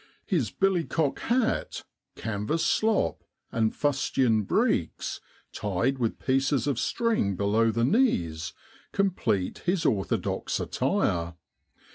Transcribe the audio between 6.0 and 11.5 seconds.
pieces of string below the knees, complete his orthodox attire.